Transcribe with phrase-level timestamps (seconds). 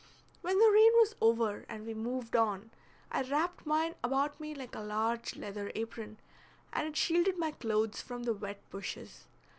[0.41, 2.71] When the rain was over, and we moved on,
[3.11, 6.17] I wrapped mine about me like a large leather apron,
[6.73, 9.27] and it shielded my clothes from the wet bushes.